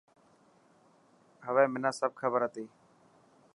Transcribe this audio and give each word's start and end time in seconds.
هوي 1.45 1.65
منا 1.73 1.91
سب 1.99 2.11
کبر 2.19 2.41
هتي. 2.45 2.65